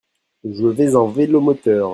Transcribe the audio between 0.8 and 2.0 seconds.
en vélomoteur.